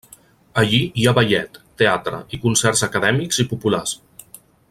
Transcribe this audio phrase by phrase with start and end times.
[0.61, 3.95] Allí hi ha ballet, teatre i concerts acadèmics i populars.